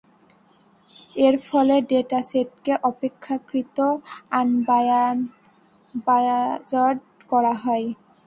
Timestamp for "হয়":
7.63-7.85